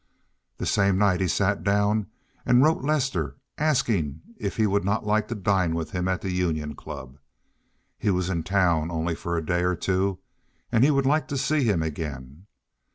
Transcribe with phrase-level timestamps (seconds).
[0.57, 2.07] That same night he sat down
[2.43, 6.31] and wrote Lester asking if he would not like to dine with him at the
[6.31, 7.19] Union Club.
[7.99, 10.17] He was only in town for a day or two,
[10.71, 12.47] and he would like to see him again.